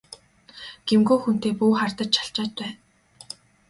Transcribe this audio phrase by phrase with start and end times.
[0.87, 2.71] Гэмгүй хүнтэй бүү хардаж чалчаад бай!